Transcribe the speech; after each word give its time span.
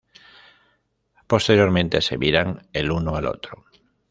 Posteriormente 1.27 2.01
se 2.01 2.17
miran 2.17 2.65
el 2.73 2.89
uno 2.89 3.15
al 3.17 3.27
otro. 3.27 3.65